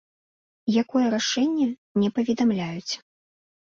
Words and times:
Якое 0.83 1.03
рашэнне, 1.17 1.69
не 2.01 2.09
паведамляюць. 2.19 2.93